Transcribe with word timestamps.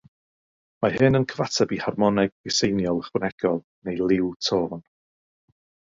Mae 0.85 0.93
hyn 1.01 1.17
yn 1.19 1.27
cyfateb 1.33 1.75
i 1.77 1.79
harmoneg 1.83 2.33
gyseiniol 2.49 3.03
ychwanegol 3.05 3.61
neu 3.89 4.03
“liw 4.15 4.33
tôn”. 4.49 4.87